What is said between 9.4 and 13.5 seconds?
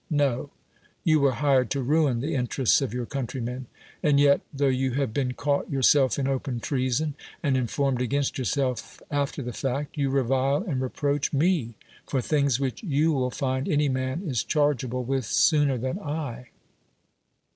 the fact, you revile and reproach me for things which you will